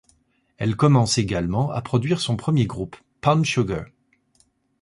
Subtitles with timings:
[0.57, 3.85] Elle commence également à produire son premier groupe, PalmSugar.